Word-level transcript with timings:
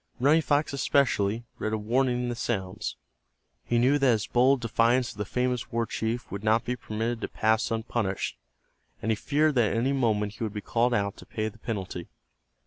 Running 0.19 0.41
Fox, 0.41 0.73
especially, 0.73 1.43
read 1.59 1.73
a 1.73 1.77
warning 1.77 2.23
in 2.23 2.29
the 2.29 2.33
sounds. 2.35 2.95
He 3.63 3.77
knew 3.77 3.99
that 3.99 4.11
his 4.13 4.25
bold 4.25 4.61
defiance 4.61 5.11
of 5.11 5.19
the 5.19 5.25
famous 5.25 5.71
war 5.71 5.85
chief 5.85 6.31
would 6.31 6.43
not 6.43 6.65
be 6.65 6.75
permitted 6.75 7.21
to 7.21 7.27
pass 7.27 7.69
unpunished, 7.69 8.35
and 8.99 9.11
he 9.11 9.15
feared 9.15 9.53
that 9.53 9.69
at 9.69 9.77
any 9.77 9.93
moment 9.93 10.33
he 10.33 10.43
would 10.43 10.53
be 10.53 10.59
called 10.59 10.95
out 10.95 11.17
to 11.17 11.25
pay 11.27 11.49
the 11.49 11.59
penalty. 11.59 12.09